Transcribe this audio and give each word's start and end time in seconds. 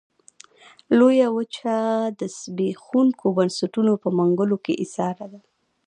لویه 0.97 1.27
وچه 1.35 1.75
د 2.19 2.21
زبېښونکو 2.37 3.25
بنسټونو 3.37 3.91
په 4.03 4.09
منګلو 4.17 4.57
کې 4.65 4.73
ایساره 4.83 5.25
ده. 5.33 5.39